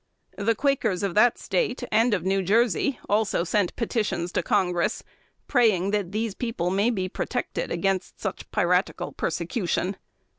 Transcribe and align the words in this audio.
The 0.39 0.55
Quakers 0.55 1.03
of 1.03 1.13
that 1.13 1.37
State, 1.37 1.83
and 1.91 2.15
of 2.15 2.23
New 2.25 2.41
Jersey, 2.41 2.97
also 3.07 3.43
sent 3.43 3.75
petitions 3.75 4.31
to 4.31 4.41
Congress, 4.41 5.03
praying 5.47 5.91
that 5.91 6.11
these 6.11 6.33
people 6.33 6.71
may 6.71 6.89
be 6.89 7.07
protected 7.07 7.69
against 7.71 8.19
such 8.19 8.49
piratical 8.49 9.11
persecution. 9.11 9.95